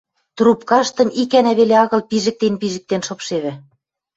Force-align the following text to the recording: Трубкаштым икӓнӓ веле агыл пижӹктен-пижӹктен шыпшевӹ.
Трубкаштым 0.37 1.09
икӓнӓ 1.21 1.53
веле 1.59 1.75
агыл 1.83 2.01
пижӹктен-пижӹктен 2.09 3.01
шыпшевӹ. 3.07 3.53